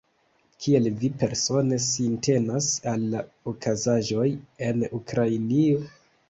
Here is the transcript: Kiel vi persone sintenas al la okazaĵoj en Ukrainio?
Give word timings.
Kiel 0.63 0.85
vi 1.01 1.09
persone 1.23 1.77
sintenas 1.87 2.69
al 2.93 3.05
la 3.11 3.21
okazaĵoj 3.53 4.27
en 4.71 4.83
Ukrainio? 5.03 5.87